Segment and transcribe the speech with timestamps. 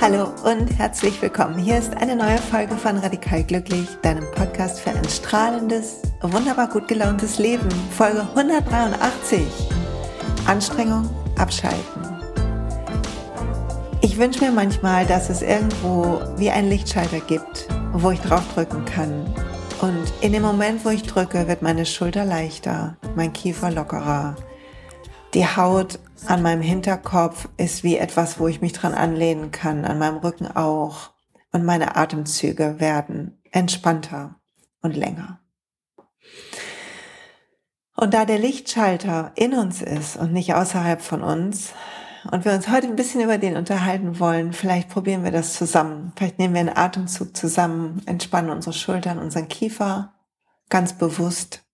[0.00, 1.58] Hallo und herzlich willkommen.
[1.58, 6.88] Hier ist eine neue Folge von Radikal Glücklich, deinem Podcast für ein strahlendes, wunderbar gut
[6.88, 7.68] gelauntes Leben.
[7.90, 9.42] Folge 183.
[10.46, 12.08] Anstrengung abschalten.
[14.00, 17.68] Ich wünsche mir manchmal, dass es irgendwo wie ein Lichtschalter gibt,
[18.02, 19.34] wo ich draufdrücken kann.
[19.80, 24.36] Und in dem Moment, wo ich drücke, wird meine Schulter leichter, mein Kiefer lockerer,
[25.34, 29.98] die Haut an meinem Hinterkopf ist wie etwas, wo ich mich dran anlehnen kann, an
[29.98, 31.10] meinem Rücken auch.
[31.52, 34.36] Und meine Atemzüge werden entspannter
[34.80, 35.40] und länger.
[37.96, 41.72] Und da der Lichtschalter in uns ist und nicht außerhalb von uns,
[42.30, 46.12] und wir uns heute ein bisschen über den unterhalten wollen, vielleicht probieren wir das zusammen.
[46.16, 50.14] Vielleicht nehmen wir einen Atemzug zusammen, entspannen unsere Schultern, unseren Kiefer
[50.68, 51.64] ganz bewusst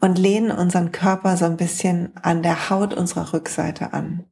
[0.00, 4.26] und lehnen unseren Körper so ein bisschen an der Haut unserer Rückseite an.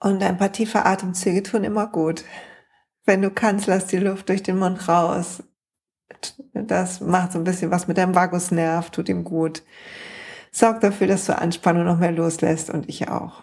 [0.00, 2.24] Und ein paar tiefe Atemzüge tun immer gut.
[3.04, 5.42] Wenn du kannst, lass die Luft durch den Mund raus.
[6.54, 9.62] Das macht so ein bisschen was mit deinem Vagusnerv, tut ihm gut.
[10.52, 13.42] Sorg dafür, dass du Anspannung noch mehr loslässt und ich auch.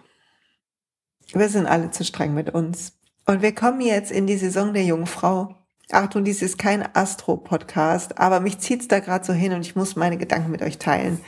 [1.34, 2.94] Wir sind alle zu streng mit uns.
[3.26, 5.56] Und wir kommen jetzt in die Saison der Jungfrau.
[5.92, 9.96] Achtung, dies ist kein Astro-Podcast, aber mich zieht's da gerade so hin und ich muss
[9.96, 11.20] meine Gedanken mit euch teilen,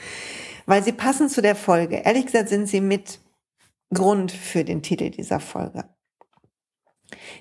[0.67, 1.97] weil sie passen zu der Folge.
[1.97, 3.19] Ehrlich gesagt sind sie mit
[3.91, 5.85] Grund für den Titel dieser Folge.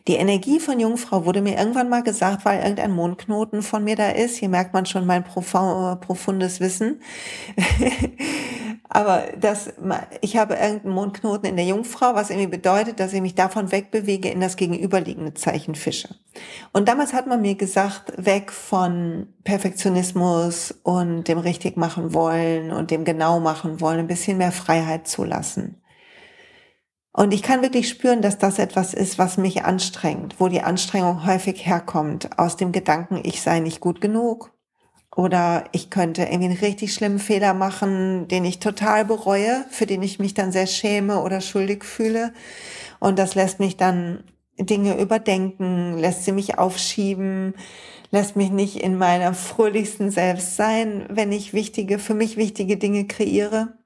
[0.09, 4.11] Die Energie von Jungfrau wurde mir irgendwann mal gesagt, weil irgendein Mondknoten von mir da
[4.11, 4.37] ist.
[4.37, 7.01] Hier merkt man schon mein profundes Wissen.
[8.93, 9.73] Aber das,
[10.21, 14.29] ich habe irgendeinen Mondknoten in der Jungfrau, was irgendwie bedeutet, dass ich mich davon wegbewege
[14.29, 16.17] in das gegenüberliegende Zeichen Fische.
[16.73, 22.91] Und damals hat man mir gesagt, weg von Perfektionismus und dem richtig machen wollen und
[22.91, 25.80] dem genau machen wollen, ein bisschen mehr Freiheit zulassen.
[27.13, 31.27] Und ich kann wirklich spüren, dass das etwas ist, was mich anstrengt, wo die Anstrengung
[31.27, 34.53] häufig herkommt aus dem Gedanken, ich sei nicht gut genug,
[35.17, 40.03] oder ich könnte irgendwie einen richtig schlimmen Fehler machen, den ich total bereue, für den
[40.03, 42.33] ich mich dann sehr schäme oder schuldig fühle.
[43.01, 44.23] Und das lässt mich dann
[44.59, 47.55] Dinge überdenken, lässt sie mich aufschieben,
[48.13, 53.07] lässt mich nicht in meiner fröhlichsten Selbst sein, wenn ich wichtige, für mich wichtige Dinge
[53.07, 53.80] kreiere.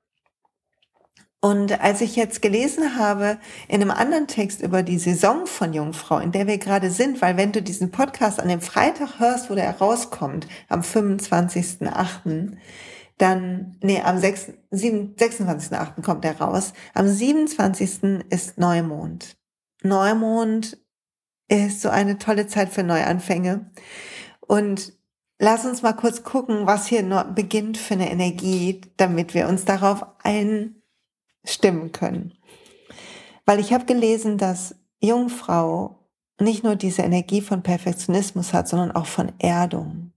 [1.44, 3.37] Und als ich jetzt gelesen habe
[3.69, 7.37] in einem anderen Text über die Saison von Jungfrau, in der wir gerade sind, weil
[7.37, 12.56] wenn du diesen Podcast an dem Freitag hörst, wo der rauskommt, am 25.8.,
[13.19, 16.00] dann, nee, am 26.8.
[16.00, 16.72] kommt der raus.
[16.94, 18.25] Am 27.
[18.31, 19.37] ist Neumond.
[19.82, 20.78] Neumond
[21.49, 23.71] ist so eine tolle Zeit für Neuanfänge.
[24.41, 24.94] Und
[25.38, 27.03] lass uns mal kurz gucken, was hier
[27.34, 30.74] beginnt für eine Energie, damit wir uns darauf ein
[31.44, 32.32] stimmen können.
[33.47, 35.99] Weil ich habe gelesen, dass Jungfrau
[36.41, 40.12] nicht nur diese Energie von Perfektionismus hat, sondern auch von Erdung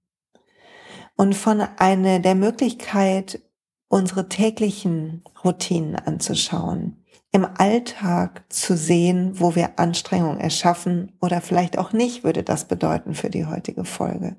[1.16, 3.42] und von einer der Möglichkeit,
[3.90, 11.94] unsere täglichen Routinen anzuschauen, im Alltag zu sehen, wo wir Anstrengung erschaffen oder vielleicht auch
[11.94, 14.36] nicht, würde das bedeuten für die heutige Folge.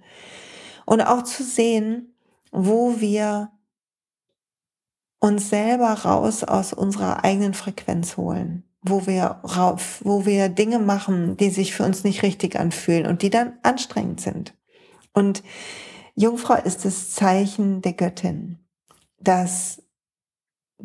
[0.85, 2.15] Und auch zu sehen,
[2.51, 3.51] wo wir
[5.21, 11.37] uns selber raus aus unserer eigenen Frequenz holen, wo wir rauf, wo wir Dinge machen,
[11.37, 14.55] die sich für uns nicht richtig anfühlen und die dann anstrengend sind.
[15.13, 15.43] Und
[16.15, 18.59] Jungfrau ist das Zeichen der Göttin,
[19.19, 19.83] das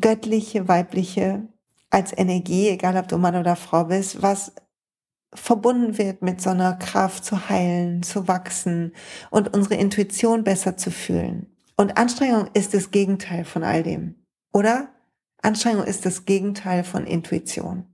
[0.00, 1.46] göttliche, weibliche
[1.90, 4.52] als Energie, egal ob du Mann oder Frau bist, was
[5.32, 8.92] verbunden wird mit so einer Kraft zu heilen, zu wachsen
[9.30, 11.54] und unsere Intuition besser zu fühlen.
[11.76, 14.23] Und Anstrengung ist das Gegenteil von all dem.
[14.54, 14.88] Oder
[15.42, 17.86] Anstrengung ist das Gegenteil von Intuition.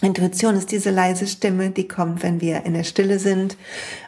[0.00, 3.58] Intuition ist diese leise Stimme, die kommt, wenn wir in der Stille sind.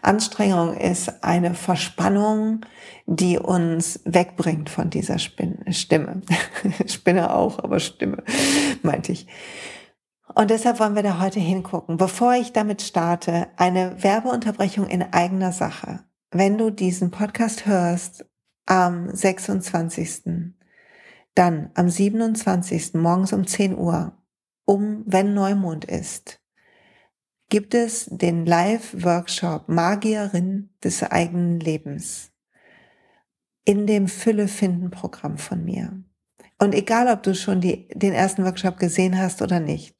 [0.01, 2.65] Anstrengung ist eine Verspannung,
[3.05, 6.23] die uns wegbringt von dieser Stimme.
[6.87, 8.25] Spinne auch, aber Stimme,
[8.83, 9.27] meinte ich.
[10.35, 11.99] Und deshalb wollen wir da heute hingucken.
[11.99, 16.01] Bevor ich damit starte, eine Werbeunterbrechung in eigener Sache.
[16.31, 18.25] Wenn du diesen Podcast hörst
[18.65, 20.55] am 26
[21.35, 22.95] dann am 27.
[22.95, 24.13] morgens um 10 Uhr,
[24.65, 26.41] um wenn Neumond ist,
[27.49, 32.33] gibt es den Live-Workshop Magierin des eigenen Lebens
[33.65, 36.03] in dem Fülle-Finden-Programm von mir.
[36.59, 39.97] Und egal, ob du schon die, den ersten Workshop gesehen hast oder nicht,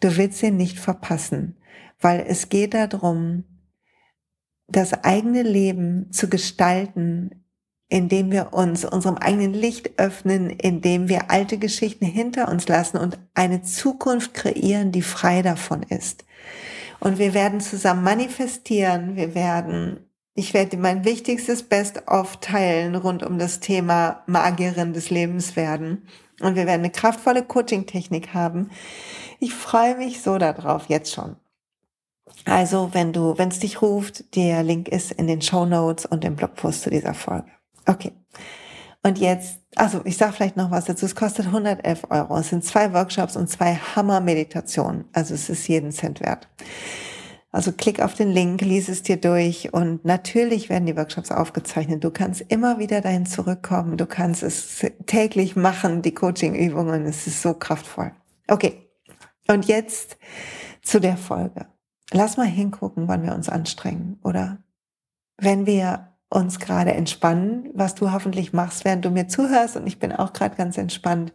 [0.00, 1.56] du willst ihn nicht verpassen,
[2.00, 3.44] weil es geht darum,
[4.66, 7.43] das eigene Leben zu gestalten,
[7.88, 13.18] indem wir uns unserem eigenen Licht öffnen, indem wir alte Geschichten hinter uns lassen und
[13.34, 16.24] eine Zukunft kreieren, die frei davon ist.
[17.00, 20.00] Und wir werden zusammen manifestieren, wir werden,
[20.34, 26.08] ich werde mein wichtigstes Best-of teilen rund um das Thema Magierin des Lebens werden.
[26.40, 28.70] Und wir werden eine kraftvolle Coaching-Technik haben.
[29.38, 31.36] Ich freue mich so darauf, jetzt schon.
[32.44, 36.24] Also, wenn du, wenn es dich ruft, der Link ist in den Show Notes und
[36.24, 37.50] im Blogpost zu dieser Folge.
[37.86, 38.12] Okay.
[39.02, 41.04] Und jetzt, also ich sage vielleicht noch was dazu.
[41.04, 42.38] Es kostet 111 Euro.
[42.38, 45.04] Es sind zwei Workshops und zwei Hammer-Meditationen.
[45.12, 46.48] Also es ist jeden Cent wert.
[47.52, 52.02] Also klick auf den Link, lies es dir durch und natürlich werden die Workshops aufgezeichnet.
[52.02, 53.96] Du kannst immer wieder dahin zurückkommen.
[53.96, 57.04] Du kannst es täglich machen, die Coaching-Übungen.
[57.04, 58.10] Es ist so kraftvoll.
[58.48, 58.90] Okay.
[59.46, 60.16] Und jetzt
[60.82, 61.66] zu der Folge.
[62.10, 64.58] Lass mal hingucken, wann wir uns anstrengen, oder?
[65.36, 69.98] Wenn wir uns gerade entspannen, was du hoffentlich machst, während du mir zuhörst und ich
[69.98, 71.32] bin auch gerade ganz entspannt,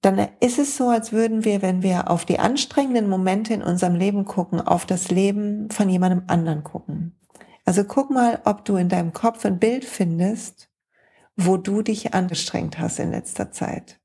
[0.00, 3.94] dann ist es so, als würden wir, wenn wir auf die anstrengenden Momente in unserem
[3.94, 7.18] Leben gucken, auf das Leben von jemandem anderen gucken.
[7.66, 10.70] Also guck mal, ob du in deinem Kopf ein Bild findest,
[11.36, 14.00] wo du dich angestrengt hast in letzter Zeit.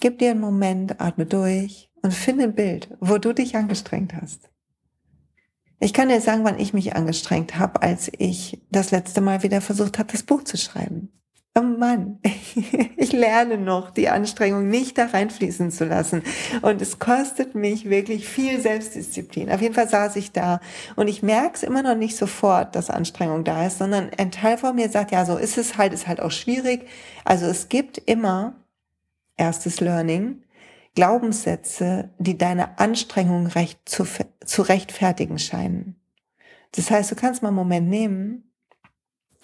[0.00, 4.50] Gib dir einen Moment, atme durch und finde ein Bild, wo du dich angestrengt hast.
[5.80, 9.60] Ich kann dir sagen, wann ich mich angestrengt habe, als ich das letzte Mal wieder
[9.60, 11.12] versucht habe, das Buch zu schreiben.
[11.58, 12.20] Oh Mann,
[12.96, 16.22] ich lerne noch, die Anstrengung nicht da reinfließen zu lassen.
[16.62, 19.50] Und es kostet mich wirklich viel Selbstdisziplin.
[19.50, 20.60] Auf jeden Fall saß ich da
[20.94, 24.58] und ich merke es immer noch nicht sofort, dass Anstrengung da ist, sondern ein Teil
[24.58, 26.86] von mir sagt, ja, so ist es halt, ist halt auch schwierig.
[27.24, 28.54] Also es gibt immer,
[29.36, 30.42] erstes Learning,
[30.94, 34.04] Glaubenssätze, die deine Anstrengung recht zu,
[34.44, 35.96] zu rechtfertigen scheinen.
[36.72, 38.50] Das heißt, du kannst mal einen Moment nehmen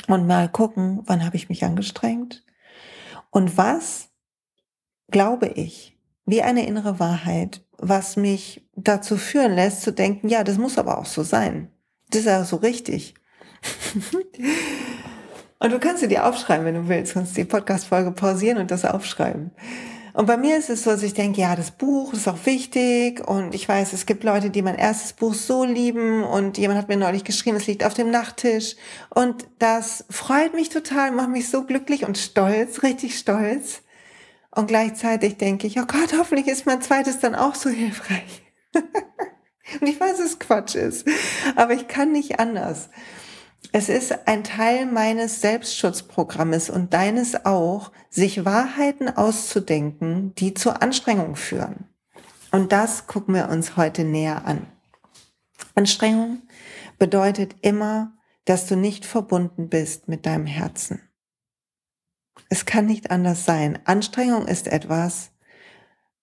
[0.08, 2.44] und mal gucken, wann habe ich mich angestrengt
[3.30, 4.08] und was
[5.10, 5.96] glaube ich,
[6.26, 10.98] wie eine innere Wahrheit, was mich dazu führen lässt zu denken, ja, das muss aber
[10.98, 11.70] auch so sein.
[12.10, 13.14] Das ist ja so richtig.
[15.58, 18.84] und du kannst sie dir aufschreiben, wenn du willst, kannst die Podcast-Folge pausieren und das
[18.84, 19.50] aufschreiben.
[20.14, 23.26] Und bei mir ist es so, dass ich denke, ja, das Buch ist auch wichtig
[23.26, 26.88] und ich weiß, es gibt Leute, die mein erstes Buch so lieben und jemand hat
[26.88, 28.76] mir neulich geschrieben, es liegt auf dem Nachttisch
[29.10, 33.82] und das freut mich total, macht mich so glücklich und stolz, richtig stolz.
[34.52, 38.44] Und gleichzeitig denke ich, oh Gott, hoffentlich ist mein zweites dann auch so hilfreich.
[38.72, 41.08] und ich weiß, dass es Quatsch ist,
[41.56, 42.88] aber ich kann nicht anders.
[43.72, 51.36] Es ist ein Teil meines Selbstschutzprogrammes und deines auch, sich Wahrheiten auszudenken, die zur Anstrengung
[51.36, 51.88] führen.
[52.52, 54.66] Und das gucken wir uns heute näher an.
[55.74, 56.42] Anstrengung
[56.98, 58.12] bedeutet immer,
[58.44, 61.00] dass du nicht verbunden bist mit deinem Herzen.
[62.48, 63.78] Es kann nicht anders sein.
[63.84, 65.30] Anstrengung ist etwas,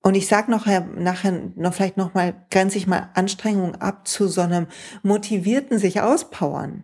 [0.03, 4.27] und ich sage noch nachher noch vielleicht noch mal grenze ich mal Anstrengung ab zu
[4.27, 4.67] so einem
[5.03, 6.83] motivierten sich auspowern.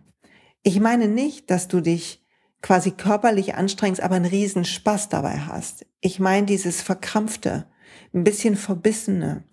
[0.68, 2.22] Ich meine nicht, dass du dich
[2.60, 5.86] quasi körperlich anstrengst, aber einen riesen Spaß dabei hast.
[6.02, 7.64] Ich meine dieses verkrampfte,
[8.12, 9.44] ein bisschen verbissene,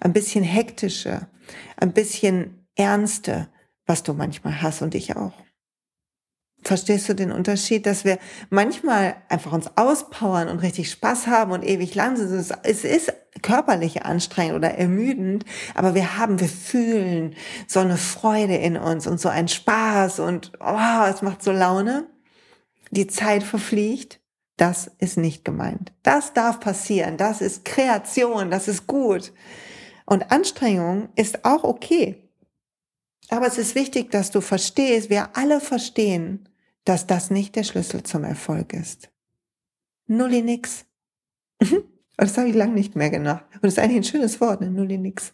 [0.00, 1.28] ein bisschen hektische,
[1.76, 3.46] ein bisschen ernste,
[3.86, 5.34] was du manchmal hast und ich auch.
[6.64, 8.18] Verstehst du den Unterschied, dass wir
[8.48, 12.32] manchmal einfach uns auspowern und richtig Spaß haben und ewig lang sind?
[12.62, 15.44] Es ist körperlich anstrengend oder ermüdend,
[15.74, 17.34] aber wir haben, wir fühlen
[17.66, 22.06] so eine Freude in uns und so einen Spaß und oh, es macht so Laune.
[22.90, 24.20] Die Zeit verfliegt.
[24.56, 25.92] Das ist nicht gemeint.
[26.04, 27.16] Das darf passieren.
[27.16, 28.50] Das ist Kreation.
[28.50, 29.32] Das ist gut.
[30.06, 32.24] Und Anstrengung ist auch okay.
[33.30, 36.48] Aber es ist wichtig, dass du verstehst, wir alle verstehen,
[36.84, 39.10] dass das nicht der Schlüssel zum Erfolg ist.
[40.06, 40.86] Nulli nix.
[42.16, 43.44] das habe ich lange nicht mehr gemacht.
[43.54, 44.70] Und das ist eigentlich ein schönes Wort, ne?
[44.70, 45.32] Nulli nix.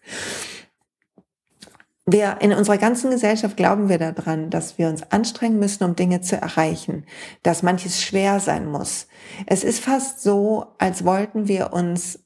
[2.07, 6.21] Wir in unserer ganzen Gesellschaft glauben wir daran, dass wir uns anstrengen müssen, um Dinge
[6.21, 7.05] zu erreichen,
[7.43, 9.07] dass manches schwer sein muss.
[9.47, 12.19] Es ist fast so, als wollten wir uns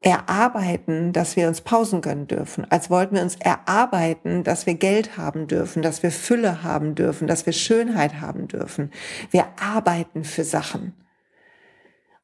[0.00, 5.16] erarbeiten, dass wir uns Pausen gönnen dürfen, als wollten wir uns erarbeiten, dass wir Geld
[5.16, 8.92] haben dürfen, dass wir Fülle haben dürfen, dass wir Schönheit haben dürfen.
[9.30, 10.94] Wir arbeiten für Sachen.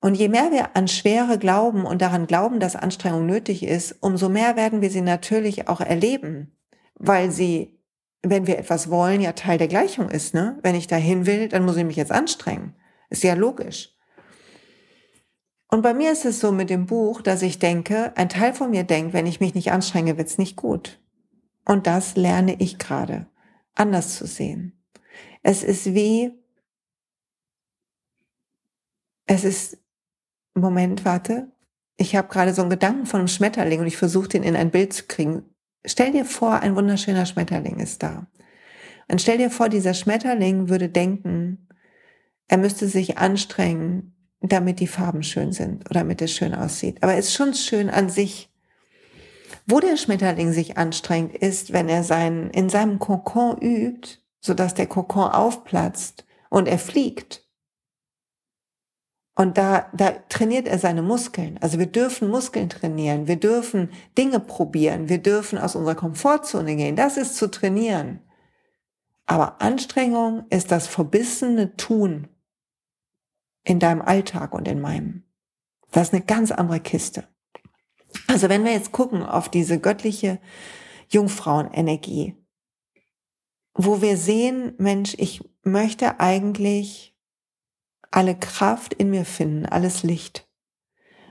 [0.00, 4.28] Und je mehr wir an Schwere glauben und daran glauben, dass Anstrengung nötig ist, umso
[4.28, 6.56] mehr werden wir sie natürlich auch erleben,
[6.94, 7.80] weil sie,
[8.22, 10.34] wenn wir etwas wollen, ja Teil der Gleichung ist.
[10.34, 10.58] Ne?
[10.62, 12.74] Wenn ich dahin will, dann muss ich mich jetzt anstrengen.
[13.10, 13.91] Ist ja logisch.
[15.72, 18.70] Und bei mir ist es so mit dem Buch, dass ich denke, ein Teil von
[18.70, 21.00] mir denkt, wenn ich mich nicht anstrenge, wird's nicht gut.
[21.64, 23.26] Und das lerne ich gerade,
[23.74, 24.84] anders zu sehen.
[25.42, 26.30] Es ist wie,
[29.24, 29.78] es ist,
[30.52, 31.50] Moment, warte,
[31.96, 34.70] ich habe gerade so einen Gedanken von einem Schmetterling und ich versuche den in ein
[34.70, 35.54] Bild zu kriegen.
[35.86, 38.26] Stell dir vor, ein wunderschöner Schmetterling ist da.
[39.08, 41.66] Und stell dir vor, dieser Schmetterling würde denken,
[42.46, 47.02] er müsste sich anstrengen, damit die Farben schön sind oder damit es schön aussieht.
[47.02, 48.50] Aber es ist schon schön an sich.
[49.66, 54.86] Wo der Schmetterling sich anstrengt, ist, wenn er sein, in seinem Kokon übt, sodass der
[54.86, 57.46] Kokon aufplatzt und er fliegt.
[59.34, 61.58] Und da, da trainiert er seine Muskeln.
[61.62, 63.28] Also wir dürfen Muskeln trainieren.
[63.28, 65.08] Wir dürfen Dinge probieren.
[65.08, 66.96] Wir dürfen aus unserer Komfortzone gehen.
[66.96, 68.20] Das ist zu trainieren.
[69.24, 72.28] Aber Anstrengung ist das verbissene Tun
[73.64, 75.24] in deinem Alltag und in meinem.
[75.90, 77.28] Das ist eine ganz andere Kiste.
[78.26, 80.40] Also wenn wir jetzt gucken auf diese göttliche
[81.08, 82.36] Jungfrauenenergie,
[83.74, 87.16] wo wir sehen, Mensch, ich möchte eigentlich
[88.10, 90.48] alle Kraft in mir finden, alles Licht.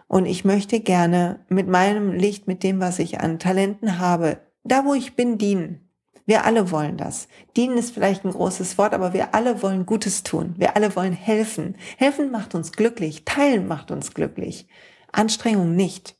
[0.07, 4.83] Und ich möchte gerne mit meinem Licht, mit dem, was ich an Talenten habe, da
[4.85, 5.90] wo ich bin, dienen.
[6.25, 7.27] Wir alle wollen das.
[7.57, 10.53] Dienen ist vielleicht ein großes Wort, aber wir alle wollen Gutes tun.
[10.57, 11.75] Wir alle wollen helfen.
[11.97, 13.25] Helfen macht uns glücklich.
[13.25, 14.67] Teilen macht uns glücklich.
[15.11, 16.17] Anstrengung nicht.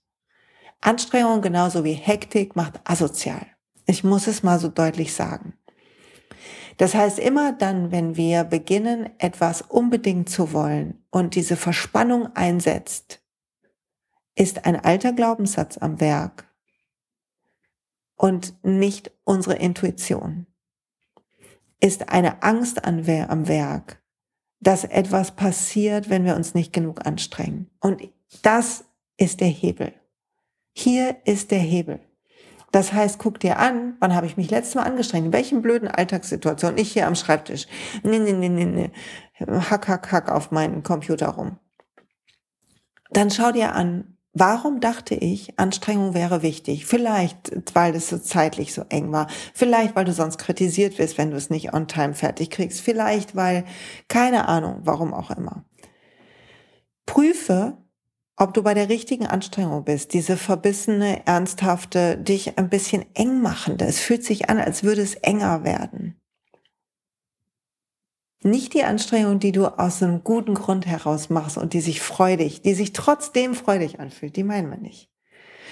[0.81, 3.46] Anstrengung genauso wie Hektik macht asozial.
[3.86, 5.53] Ich muss es mal so deutlich sagen.
[6.77, 13.22] Das heißt, immer dann, wenn wir beginnen, etwas unbedingt zu wollen und diese Verspannung einsetzt,
[14.36, 16.50] ist ein alter Glaubenssatz am Werk
[18.22, 20.46] und nicht unsere Intuition.
[21.80, 24.00] Ist eine Angst am Werk,
[24.60, 27.72] dass etwas passiert, wenn wir uns nicht genug anstrengen.
[27.80, 28.04] Und
[28.44, 28.84] das
[29.18, 29.92] ist der Hebel.
[30.72, 32.00] Hier ist der Hebel.
[32.72, 35.25] Das heißt, guck dir an, wann habe ich mich letztes Mal angestrengt?
[35.25, 36.78] In welchen blöden Alltagssituationen?
[36.78, 37.66] Ich hier am Schreibtisch.
[38.04, 38.92] Nee, nee, nee, nee, nee.
[39.40, 41.58] Hack, hack, hack auf meinen Computer rum.
[43.10, 46.85] Dann schau dir an, warum dachte ich, Anstrengung wäre wichtig?
[46.85, 49.27] Vielleicht, weil es so zeitlich so eng war.
[49.53, 52.81] Vielleicht, weil du sonst kritisiert wirst, wenn du es nicht on time fertig kriegst.
[52.81, 53.65] Vielleicht, weil,
[54.07, 55.65] keine Ahnung, warum auch immer.
[57.05, 57.77] Prüfe,
[58.38, 63.85] ob du bei der richtigen Anstrengung bist, diese verbissene, ernsthafte, dich ein bisschen eng machende.
[63.85, 66.21] Es fühlt sich an, als würde es enger werden.
[68.43, 72.62] Nicht die Anstrengung, die du aus einem guten Grund heraus machst und die sich freudig,
[72.62, 75.12] die sich trotzdem freudig anfühlt, die meinen wir nicht.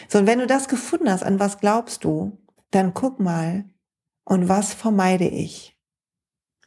[0.07, 2.37] So, und wenn du das gefunden hast, an was glaubst du,
[2.71, 3.65] dann guck mal,
[4.23, 5.75] und was vermeide ich,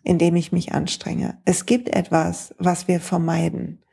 [0.03, 1.41] indem ich mich anstrenge?
[1.45, 3.85] Es gibt etwas, was wir vermeiden.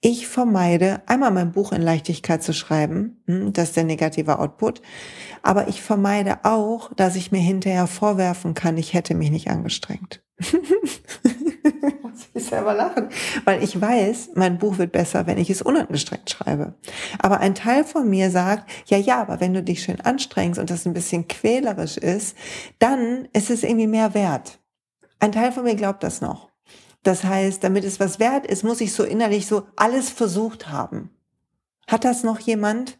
[0.00, 4.80] Ich vermeide, einmal mein Buch in Leichtigkeit zu schreiben, hm, das ist der negative Output,
[5.42, 10.22] aber ich vermeide auch, dass ich mir hinterher vorwerfen kann, ich hätte mich nicht angestrengt.
[12.02, 13.08] Muss ich selber lachen,
[13.44, 16.74] weil ich weiß, mein Buch wird besser, wenn ich es unangestrengt schreibe.
[17.18, 20.70] Aber ein Teil von mir sagt, ja, ja, aber wenn du dich schön anstrengst und
[20.70, 22.36] das ein bisschen quälerisch ist,
[22.78, 24.58] dann ist es irgendwie mehr wert.
[25.20, 26.50] Ein Teil von mir glaubt das noch.
[27.02, 31.10] Das heißt, damit es was wert ist, muss ich so innerlich so alles versucht haben.
[31.86, 32.98] Hat das noch jemand?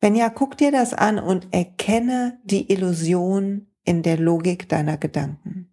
[0.00, 5.70] Wenn ja, guck dir das an und erkenne die Illusion in der Logik deiner Gedanken.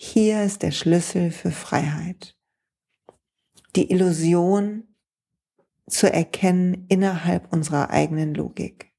[0.00, 2.36] Hier ist der Schlüssel für Freiheit.
[3.74, 4.94] Die Illusion
[5.88, 8.92] zu erkennen innerhalb unserer eigenen Logik.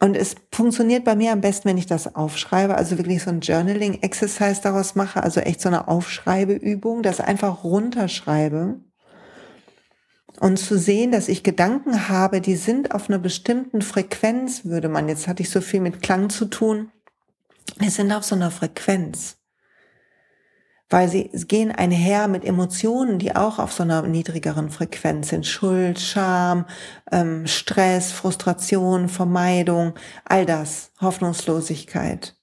[0.00, 3.40] Und es funktioniert bei mir am besten, wenn ich das aufschreibe, also wirklich so ein
[3.40, 8.80] Journaling-Exercise daraus mache, also echt so eine Aufschreibeübung, das einfach runterschreibe
[10.40, 15.08] und zu sehen, dass ich Gedanken habe, die sind auf einer bestimmten Frequenz, würde man,
[15.08, 16.90] jetzt hatte ich so viel mit Klang zu tun,
[17.80, 19.38] die sind auf so einer Frequenz
[20.90, 25.46] weil sie gehen einher mit Emotionen, die auch auf so einer niedrigeren Frequenz sind.
[25.46, 26.64] Schuld, Scham,
[27.12, 29.94] ähm, Stress, Frustration, Vermeidung,
[30.24, 32.36] all das, Hoffnungslosigkeit.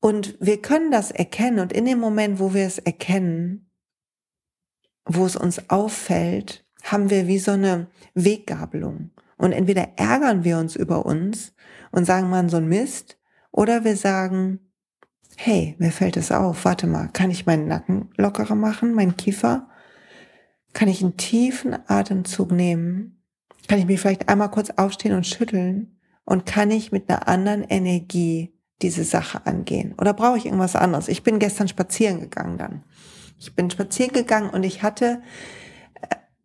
[0.00, 3.70] Und wir können das erkennen und in dem Moment, wo wir es erkennen,
[5.04, 9.10] wo es uns auffällt, haben wir wie so eine Weggabelung.
[9.36, 11.54] Und entweder ärgern wir uns über uns
[11.92, 13.18] und sagen, man, so ein Mist,
[13.56, 14.60] oder wir sagen,
[15.36, 19.68] hey, mir fällt es auf, warte mal, kann ich meinen Nacken lockerer machen, meinen Kiefer?
[20.72, 23.24] Kann ich einen tiefen Atemzug nehmen?
[23.66, 25.98] Kann ich mich vielleicht einmal kurz aufstehen und schütteln?
[26.24, 29.94] Und kann ich mit einer anderen Energie diese Sache angehen?
[29.98, 31.08] Oder brauche ich irgendwas anderes?
[31.08, 32.84] Ich bin gestern spazieren gegangen dann.
[33.38, 35.22] Ich bin spazieren gegangen und ich hatte,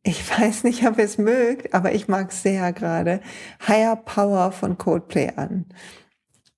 [0.03, 3.20] ich weiß nicht, ob ihr es mögt, aber ich mag es sehr gerade,
[3.68, 5.65] Higher Power von Coldplay an.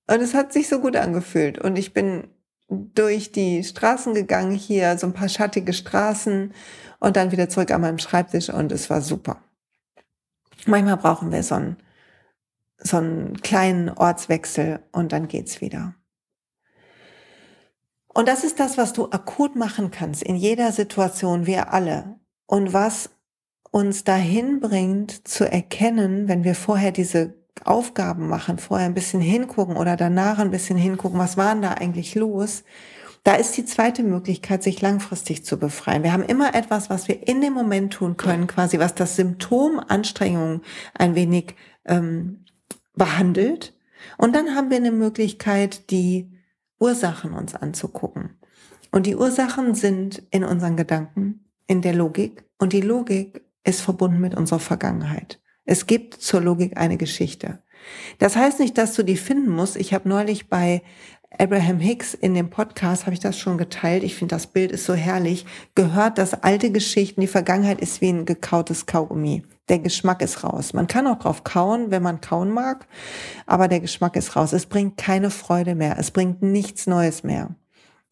[0.06, 1.58] Und es hat sich so gut angefühlt.
[1.58, 2.28] Und ich bin
[2.68, 6.52] durch die Straßen gegangen hier, so ein paar schattige Straßen
[6.98, 9.42] und dann wieder zurück an meinem Schreibtisch und es war super.
[10.66, 11.76] Manchmal brauchen wir so einen,
[12.78, 15.94] so einen kleinen Ortswechsel und dann geht's wieder.
[18.08, 22.18] Und das ist das, was du akut machen kannst in jeder Situation, wir alle.
[22.46, 23.10] Und was
[23.70, 29.76] uns dahin bringt zu erkennen, wenn wir vorher diese Aufgaben machen, vorher ein bisschen hingucken
[29.76, 32.64] oder danach ein bisschen hingucken, was war denn da eigentlich los?
[33.24, 36.02] Da ist die zweite Möglichkeit, sich langfristig zu befreien.
[36.02, 39.80] Wir haben immer etwas, was wir in dem Moment tun können, quasi was das Symptom
[39.80, 40.60] Anstrengung
[40.92, 41.54] ein wenig
[41.86, 42.44] ähm,
[42.94, 43.74] behandelt.
[44.18, 46.30] Und dann haben wir eine Möglichkeit, die
[46.78, 48.36] Ursachen uns anzugucken.
[48.90, 52.44] Und die Ursachen sind in unseren Gedanken, in der Logik.
[52.58, 55.40] Und die Logik ist verbunden mit unserer Vergangenheit.
[55.64, 57.62] Es gibt zur Logik eine Geschichte.
[58.18, 59.76] Das heißt nicht, dass du die finden musst.
[59.76, 60.82] Ich habe neulich bei
[61.38, 64.84] Abraham Hicks in dem Podcast, habe ich das schon geteilt, ich finde das Bild ist
[64.84, 69.42] so herrlich, gehört, dass alte Geschichten, die Vergangenheit ist wie ein gekautes Kaugummi.
[69.68, 70.74] Der Geschmack ist raus.
[70.74, 72.86] Man kann auch drauf kauen, wenn man kauen mag,
[73.46, 74.52] aber der Geschmack ist raus.
[74.52, 75.96] Es bringt keine Freude mehr.
[75.98, 77.56] Es bringt nichts Neues mehr.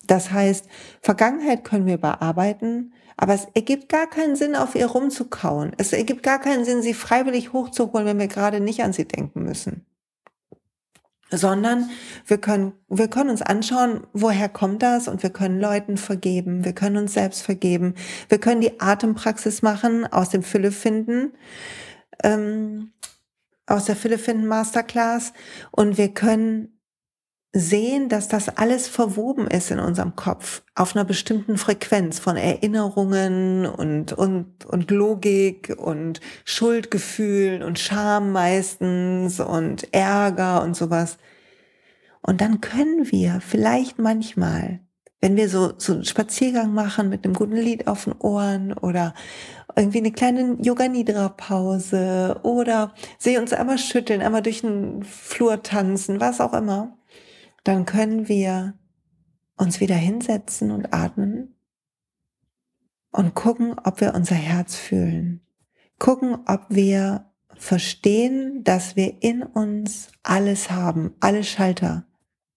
[0.07, 0.67] Das heißt,
[1.01, 5.73] Vergangenheit können wir bearbeiten, aber es ergibt gar keinen Sinn, auf ihr rumzukauen.
[5.79, 9.45] Es ergibt gar keinen Sinn, sie freiwillig hochzuholen, wenn wir gerade nicht an sie denken
[9.45, 9.87] müssen.
[11.31, 11.89] Sondern
[12.27, 16.75] wir können, wir können uns anschauen, woher kommt das und wir können Leuten vergeben, wir
[16.75, 17.95] können uns selbst vergeben,
[18.29, 21.33] wir können die Atempraxis machen aus dem Fülle finden,
[22.23, 22.93] ähm,
[23.67, 25.33] aus der Fülle finden Masterclass
[25.71, 26.82] und wir können
[27.53, 33.67] sehen, dass das alles verwoben ist in unserem Kopf auf einer bestimmten Frequenz von Erinnerungen
[33.67, 41.19] und, und, und Logik und Schuldgefühlen und Scham meistens und Ärger und sowas.
[42.23, 44.81] Und dann können wir vielleicht manchmal,
[45.21, 49.13] wenn wir so, so einen Spaziergang machen mit einem guten Lied auf den Ohren oder
[49.77, 56.41] irgendwie eine kleine Yoga-Nidra-Pause oder sie uns einmal schütteln, einmal durch den Flur tanzen, was
[56.41, 56.97] auch immer,
[57.65, 58.75] dann können wir
[59.57, 61.55] uns wieder hinsetzen und atmen
[63.11, 65.41] und gucken, ob wir unser Herz fühlen.
[65.99, 72.07] Gucken, ob wir verstehen, dass wir in uns alles haben, alle Schalter,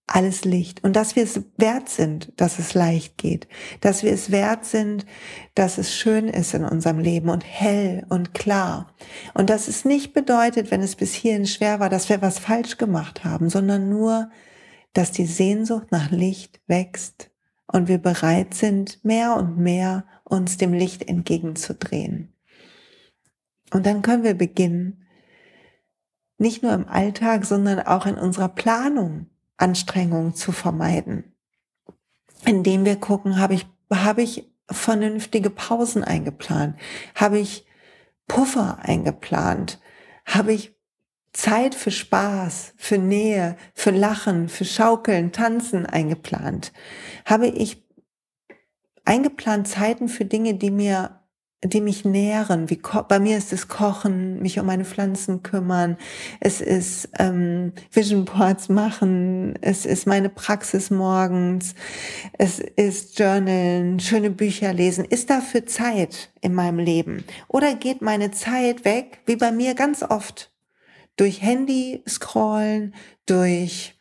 [0.08, 3.48] alles Licht und dass wir es wert sind, dass es leicht geht,
[3.82, 5.06] dass wir es wert sind,
[5.56, 8.94] dass es schön ist in unserem Leben und hell und klar
[9.34, 12.78] und dass es nicht bedeutet, wenn es bis hierhin schwer war, dass wir was falsch
[12.78, 14.30] gemacht haben, sondern nur,
[14.96, 17.30] dass die Sehnsucht nach Licht wächst
[17.68, 22.34] und wir bereit sind, mehr und mehr uns dem Licht entgegenzudrehen.
[23.72, 25.06] Und dann können wir beginnen,
[26.38, 29.28] nicht nur im Alltag, sondern auch in unserer Planung
[29.58, 31.36] Anstrengungen zu vermeiden.
[32.46, 36.78] Indem wir gucken, habe ich, habe ich vernünftige Pausen eingeplant?
[37.16, 37.66] Habe ich
[38.28, 39.80] Puffer eingeplant?
[40.26, 40.75] Habe ich
[41.36, 46.72] Zeit für Spaß, für Nähe, für Lachen, für Schaukeln, Tanzen eingeplant?
[47.26, 47.84] Habe ich
[49.04, 51.20] eingeplant Zeiten für Dinge, die mir
[51.64, 52.70] die mich nähren.
[52.70, 55.98] Wie bei mir ist es Kochen, mich um meine Pflanzen kümmern.
[56.40, 59.58] Es ist ähm, Vision Boards machen.
[59.62, 61.74] Es ist meine Praxis morgens.
[62.38, 65.06] Es ist Journalen, schöne Bücher lesen.
[65.06, 67.24] Ist dafür Zeit in meinem Leben?
[67.48, 70.52] Oder geht meine Zeit weg, wie bei mir ganz oft,
[71.16, 72.94] durch Handy scrollen,
[73.26, 73.98] durch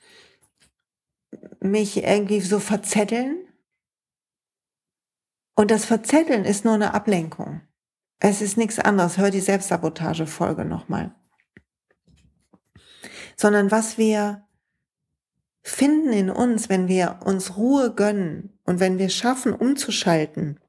[1.60, 3.46] mich irgendwie so verzetteln.
[5.54, 7.60] Und das Verzetteln ist nur eine Ablenkung.
[8.18, 9.18] Es ist nichts anderes.
[9.18, 11.14] Hör die Selbstsabotage-Folge nochmal.
[13.36, 14.46] Sondern was wir
[15.62, 20.60] finden in uns, wenn wir uns Ruhe gönnen und wenn wir schaffen, umzuschalten,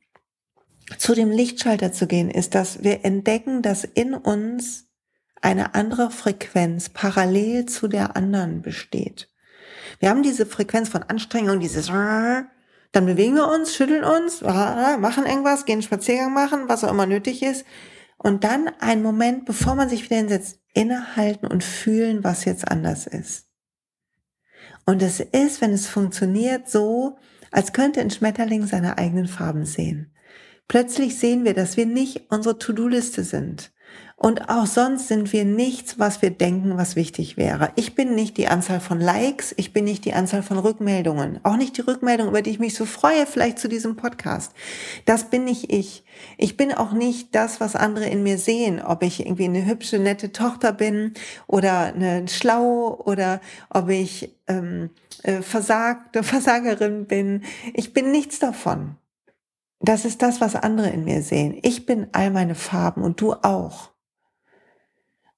[0.97, 4.87] zu dem Lichtschalter zu gehen, ist, dass wir entdecken, dass in uns
[5.41, 9.29] eine andere Frequenz parallel zu der anderen besteht.
[9.99, 11.89] Wir haben diese Frequenz von Anstrengung, dieses
[12.95, 17.43] dann bewegen wir uns, schütteln uns, machen irgendwas, gehen Spaziergang machen, was auch immer nötig
[17.43, 17.65] ist.
[18.17, 23.05] Und dann einen Moment, bevor man sich wieder hinsetzt, innehalten und fühlen, was jetzt anders
[23.05, 23.49] ist.
[24.85, 27.17] Und es ist, wenn es funktioniert, so,
[27.51, 30.13] als könnte ein Schmetterling seine eigenen Farben sehen.
[30.69, 33.73] Plötzlich sehen wir, dass wir nicht unsere To-Do-Liste sind
[34.17, 37.71] Und auch sonst sind wir nichts, was wir denken, was wichtig wäre.
[37.75, 41.57] Ich bin nicht die Anzahl von Likes, ich bin nicht die Anzahl von Rückmeldungen, auch
[41.57, 44.53] nicht die Rückmeldung, über die ich mich so freue, vielleicht zu diesem Podcast.
[45.03, 46.05] Das bin nicht ich.
[46.37, 49.99] Ich bin auch nicht das, was andere in mir sehen, ob ich irgendwie eine hübsche,
[49.99, 51.13] nette Tochter bin
[51.45, 54.91] oder eine schlau oder ob ich ähm,
[55.23, 57.43] äh, versagte Versagerin bin.
[57.73, 58.95] Ich bin nichts davon.
[59.81, 61.59] Das ist das, was andere in mir sehen.
[61.63, 63.94] Ich bin all meine Farben und du auch.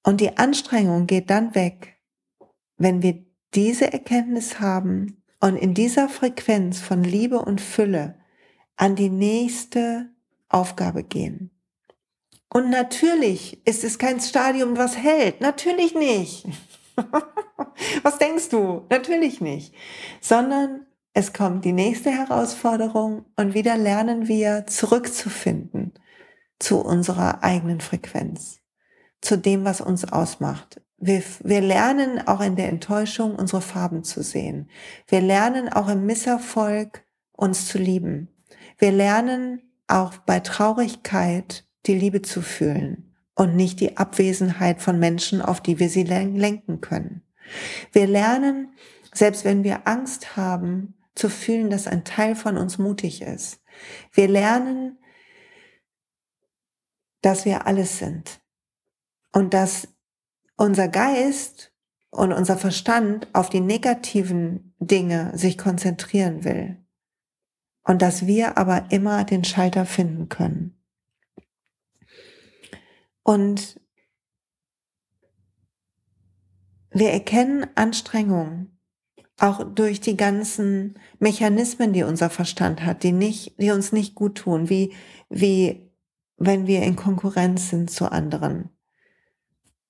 [0.02, 1.96] Und die Anstrengung geht dann weg,
[2.76, 8.18] wenn wir diese Erkenntnis haben und in dieser Frequenz von Liebe und Fülle
[8.76, 10.10] an die nächste
[10.48, 11.50] Aufgabe gehen.
[12.50, 15.40] Und natürlich ist es kein Stadium, was hält.
[15.40, 16.46] Natürlich nicht.
[18.02, 18.86] was denkst du?
[18.88, 19.74] Natürlich nicht.
[20.20, 25.92] Sondern es kommt die nächste Herausforderung und wieder lernen wir zurückzufinden
[26.58, 28.57] zu unserer eigenen Frequenz
[29.20, 30.80] zu dem, was uns ausmacht.
[30.96, 34.68] Wir, wir lernen auch in der Enttäuschung unsere Farben zu sehen.
[35.06, 38.28] Wir lernen auch im Misserfolg uns zu lieben.
[38.78, 45.40] Wir lernen auch bei Traurigkeit die Liebe zu fühlen und nicht die Abwesenheit von Menschen,
[45.40, 47.22] auf die wir sie lenken können.
[47.92, 48.72] Wir lernen,
[49.14, 53.60] selbst wenn wir Angst haben, zu fühlen, dass ein Teil von uns mutig ist.
[54.12, 54.98] Wir lernen,
[57.22, 58.40] dass wir alles sind
[59.32, 59.88] und dass
[60.56, 61.72] unser Geist
[62.10, 66.76] und unser Verstand auf die negativen Dinge sich konzentrieren will
[67.84, 70.74] und dass wir aber immer den Schalter finden können.
[73.22, 73.80] Und
[76.90, 78.78] wir erkennen Anstrengung
[79.38, 84.38] auch durch die ganzen Mechanismen, die unser Verstand hat, die nicht, die uns nicht gut
[84.38, 84.94] tun, wie,
[85.28, 85.92] wie
[86.36, 88.70] wenn wir in Konkurrenz sind zu anderen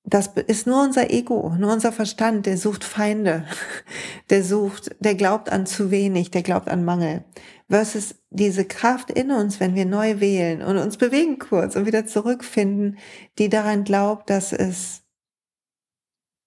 [0.09, 3.47] das ist nur unser Ego, nur unser Verstand, der sucht Feinde,
[4.31, 7.25] der sucht, der glaubt an zu wenig, der glaubt an Mangel.
[7.69, 12.07] Versus diese Kraft in uns, wenn wir neu wählen und uns bewegen kurz und wieder
[12.07, 12.99] zurückfinden,
[13.39, 15.03] die daran glaubt, dass es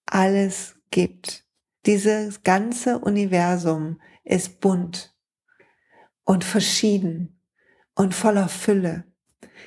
[0.06, 1.44] alles gibt.
[1.86, 5.14] Dieses ganze Universum ist bunt
[6.24, 7.40] und verschieden
[7.94, 9.04] und voller Fülle.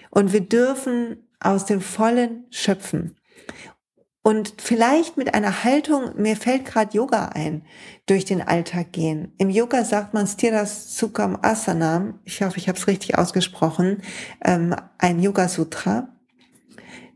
[0.10, 3.18] Und wir dürfen aus dem Vollen schöpfen.
[4.28, 7.62] Und vielleicht mit einer Haltung, mir fällt gerade Yoga ein,
[8.08, 9.32] durch den Alltag gehen.
[9.38, 14.02] Im Yoga sagt man Stiras Sukham Asanam, ich hoffe, ich habe es richtig ausgesprochen,
[14.44, 16.08] ähm, ein Yoga-Sutra,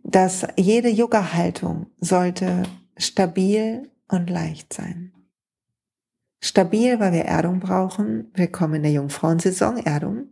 [0.03, 2.61] dass jede Yoga-Haltung sollte
[2.95, 5.11] stabil und leicht sein.
[6.41, 8.29] Stabil, weil wir Erdung brauchen.
[8.35, 10.27] Willkommen in der Jungfrauensaison, Erdung.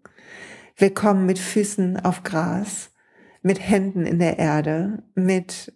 [0.78, 2.92] Willkommen mit Füßen auf Gras,
[3.42, 5.74] mit Händen in der Erde, mit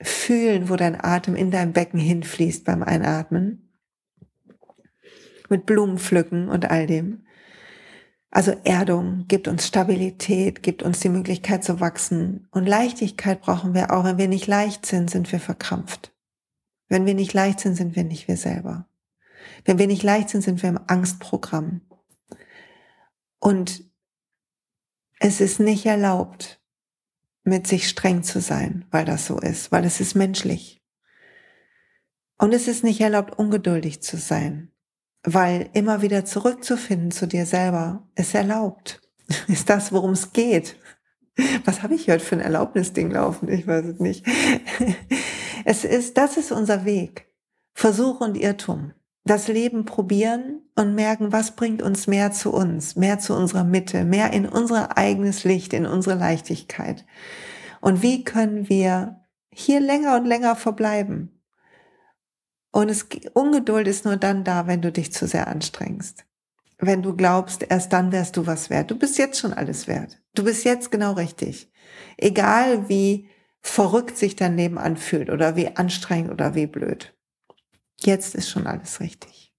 [0.00, 3.68] fühlen, wo dein Atem in dein Becken hinfließt beim Einatmen.
[5.48, 7.24] Mit Blumen pflücken und all dem.
[8.30, 12.46] Also Erdung gibt uns Stabilität, gibt uns die Möglichkeit zu wachsen.
[12.52, 14.04] Und Leichtigkeit brauchen wir auch.
[14.04, 16.12] Wenn wir nicht leicht sind, sind wir verkrampft.
[16.88, 18.86] Wenn wir nicht leicht sind, sind wir nicht wir selber.
[19.64, 21.80] Wenn wir nicht leicht sind, sind wir im Angstprogramm.
[23.40, 23.84] Und
[25.18, 26.59] es ist nicht erlaubt,
[27.50, 30.80] mit sich streng zu sein, weil das so ist, weil es ist menschlich.
[32.38, 34.72] Und es ist nicht erlaubt, ungeduldig zu sein,
[35.22, 39.02] weil immer wieder zurückzufinden zu dir selber ist erlaubt.
[39.46, 40.76] Ist das, worum es geht.
[41.64, 43.48] Was habe ich heute für ein Erlaubnisding laufen?
[43.48, 44.26] Ich weiß es nicht.
[45.64, 47.28] Es ist, das ist unser Weg.
[47.74, 48.94] Versuch und Irrtum.
[49.24, 54.04] Das Leben probieren und merken, was bringt uns mehr zu uns, mehr zu unserer Mitte,
[54.04, 57.04] mehr in unser eigenes Licht, in unsere Leichtigkeit.
[57.80, 59.20] Und wie können wir
[59.52, 61.40] hier länger und länger verbleiben?
[62.72, 66.24] Und es, Ungeduld ist nur dann da, wenn du dich zu sehr anstrengst.
[66.78, 68.90] Wenn du glaubst, erst dann wärst du was wert.
[68.90, 70.22] Du bist jetzt schon alles wert.
[70.34, 71.70] Du bist jetzt genau richtig.
[72.16, 73.28] Egal wie
[73.60, 77.14] verrückt sich dein Leben anfühlt oder wie anstrengend oder wie blöd.
[78.02, 79.52] Jetzt ist schon alles richtig.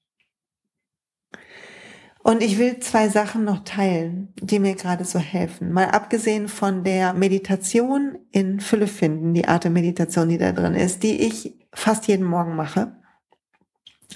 [2.23, 5.71] Und ich will zwei Sachen noch teilen, die mir gerade so helfen.
[5.71, 10.75] Mal abgesehen von der Meditation in Fülle finden, die Art der Meditation, die da drin
[10.75, 12.95] ist, die ich fast jeden Morgen mache.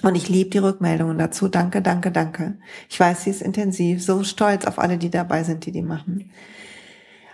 [0.02, 1.48] Und ich liebe die Rückmeldungen dazu.
[1.48, 2.58] Danke, danke, danke.
[2.88, 4.04] Ich weiß, sie ist intensiv.
[4.04, 6.30] So stolz auf alle, die dabei sind, die die machen.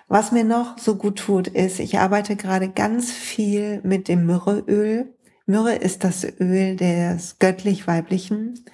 [0.09, 5.13] Was mir noch so gut tut, ist, ich arbeite gerade ganz viel mit dem Myrrheöl.
[5.53, 8.65] Myrrhe ist das Öl des göttlich-weiblichen.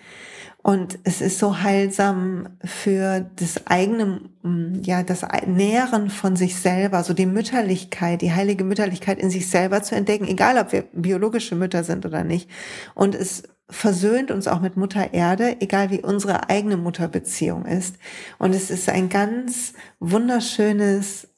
[0.62, 7.02] Und es ist so heilsam für das eigene, mm, ja, das Nähren von sich selber,
[7.02, 11.56] so die Mütterlichkeit, die heilige Mütterlichkeit in sich selber zu entdecken, egal ob wir biologische
[11.56, 12.48] Mütter sind oder nicht.
[12.94, 17.96] Und es versöhnt uns auch mit Mutter Erde, egal wie unsere eigene Mutterbeziehung ist.
[18.38, 21.28] Und es ist ein ganz wunderschönes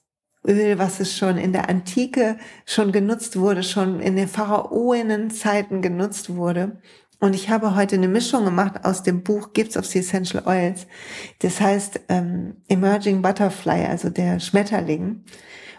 [0.46, 6.34] Öl, was es schon in der Antike schon genutzt wurde, schon in den Pharaonenzeiten genutzt
[6.34, 6.80] wurde.
[7.20, 10.86] Und ich habe heute eine Mischung gemacht aus dem Buch Gifts of the Essential Oils.
[11.40, 15.24] Das heißt ähm, Emerging Butterfly, also der Schmetterling.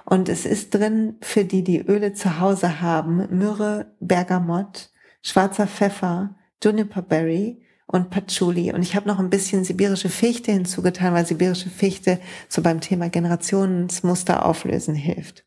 [0.06, 4.92] Und es ist drin für die, die Öle zu Hause haben, Myrrhe, Bergamott,
[5.24, 7.61] schwarzer Pfeffer, Juniperberry
[7.92, 8.74] und Patchouli.
[8.74, 13.10] Und ich habe noch ein bisschen sibirische Fichte hinzugetan, weil sibirische Fichte so beim Thema
[13.10, 15.46] Generationsmuster auflösen hilft.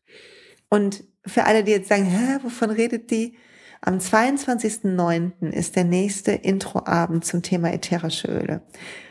[0.69, 3.37] Und für alle, die jetzt sagen, hä, wovon redet die?
[3.81, 5.49] Am 22.09.
[5.51, 8.61] ist der nächste Introabend zum Thema ätherische Öle.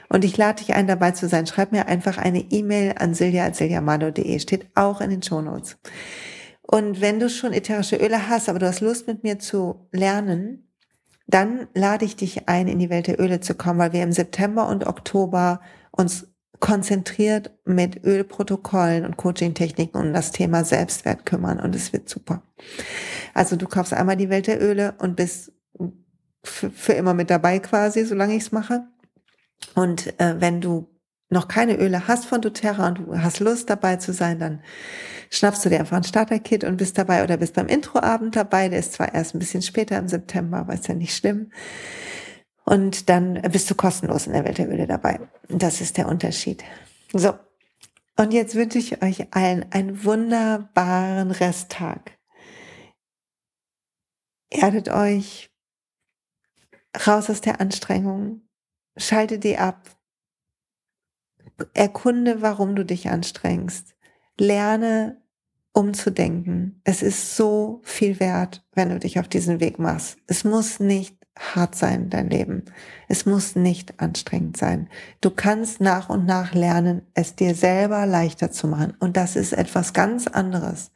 [0.09, 1.47] Und ich lade dich ein, dabei zu sein.
[1.47, 4.39] Schreib mir einfach eine E-Mail an silja.siljamado.de.
[4.39, 5.77] Steht auch in den Shownotes.
[6.63, 10.69] Und wenn du schon ätherische Öle hast, aber du hast Lust mit mir zu lernen,
[11.27, 14.13] dann lade ich dich ein, in die Welt der Öle zu kommen, weil wir im
[14.13, 15.61] September und Oktober
[15.91, 16.29] uns
[16.61, 22.43] konzentriert mit Ölprotokollen und Coaching-Techniken um das Thema Selbstwert kümmern und es wird super.
[23.35, 25.53] Also du kaufst einmal die Welt der Öle und bist
[26.43, 28.87] für immer mit dabei quasi, solange ich es mache.
[29.75, 30.94] Und äh, wenn du
[31.31, 34.63] noch keine Öle hast von doTERRA und du hast Lust dabei zu sein, dann
[35.31, 38.69] schnappst du dir einfach ein Starter-Kit und bist dabei oder bist beim Introabend dabei.
[38.69, 41.51] Der ist zwar erst ein bisschen später im September, aber ist ja nicht schlimm.
[42.65, 45.21] Und dann bist du kostenlos in der Welt der Öle dabei.
[45.49, 46.65] Das ist der Unterschied.
[47.13, 47.35] So.
[48.17, 52.13] Und jetzt wünsche ich euch allen einen wunderbaren Resttag.
[54.51, 55.51] Erdet euch
[57.07, 58.43] raus aus der Anstrengung.
[58.97, 59.94] Schalte die ab
[61.75, 63.95] erkunde, warum du dich anstrengst.
[64.39, 65.19] Lerne
[65.73, 66.81] umzudenken.
[66.85, 70.17] Es ist so viel wert, wenn du dich auf diesen Weg machst.
[70.27, 72.65] Es muss nicht hart sein, dein Leben.
[73.09, 74.89] Es muss nicht anstrengend sein.
[75.21, 78.95] Du kannst nach und nach lernen, es dir selber leichter zu machen.
[79.01, 80.93] Und das ist etwas ganz anderes,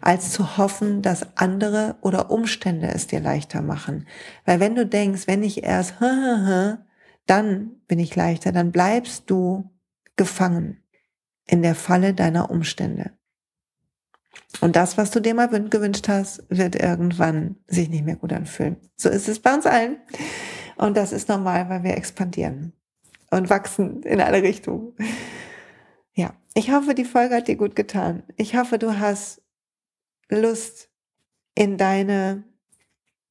[0.00, 4.08] als zu hoffen, dass andere oder Umstände es dir leichter machen.
[4.44, 5.94] Weil wenn du denkst, wenn ich erst,
[7.26, 9.70] dann bin ich leichter, dann bleibst du
[10.16, 10.82] gefangen
[11.46, 13.12] in der Falle deiner Umstände.
[14.60, 18.76] Und das, was du dir mal gewünscht hast, wird irgendwann sich nicht mehr gut anfühlen.
[18.96, 19.98] So ist es bei uns allen.
[20.76, 22.72] Und das ist normal, weil wir expandieren
[23.30, 24.94] und wachsen in alle Richtungen.
[26.14, 28.22] Ja, ich hoffe, die Folge hat dir gut getan.
[28.36, 29.42] Ich hoffe, du hast
[30.28, 30.90] Lust
[31.54, 32.44] in deine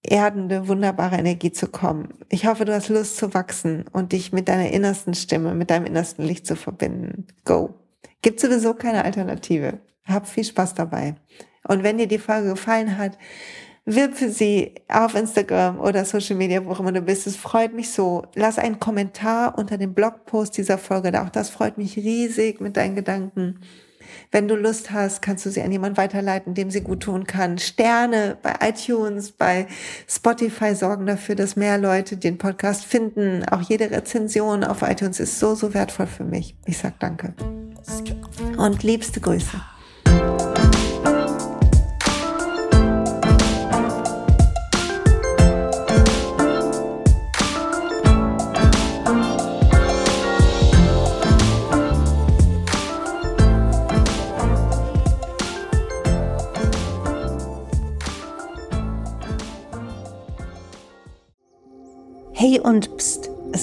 [0.06, 2.10] erdende, wunderbare Energie zu kommen.
[2.30, 5.86] Ich hoffe, du hast Lust zu wachsen und dich mit deiner innersten Stimme, mit deinem
[5.86, 7.28] innersten Licht zu verbinden.
[7.44, 7.76] Go.
[8.22, 9.80] Gibt sowieso keine Alternative.
[10.06, 11.16] Hab viel Spaß dabei.
[11.68, 13.18] Und wenn dir die Folge gefallen hat,
[13.86, 17.28] wirb sie auf Instagram oder Social Media, wo immer du bist.
[17.28, 18.24] Es freut mich so.
[18.36, 21.24] Lass einen Kommentar unter dem Blogpost dieser Folge da.
[21.24, 23.60] Auch das freut mich riesig mit deinen Gedanken.
[24.32, 27.58] Wenn du Lust hast, kannst du sie an jemanden weiterleiten, dem sie gut tun kann.
[27.58, 29.68] Sterne bei iTunes, bei
[30.08, 33.44] Spotify sorgen dafür, dass mehr Leute den Podcast finden.
[33.46, 36.56] Auch jede Rezension auf iTunes ist so, so wertvoll für mich.
[36.66, 37.34] Ich sag danke.
[38.58, 39.75] Und liebste Grüße.